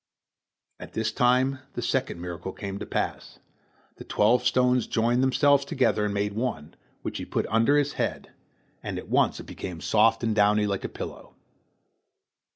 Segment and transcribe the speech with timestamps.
[0.79, 3.37] At this time the second miracle came to pass,
[3.97, 8.31] the twelve stones joined themselves together and made one, which he put under his head,
[8.81, 11.35] and at once it became soft and downy like a pillow.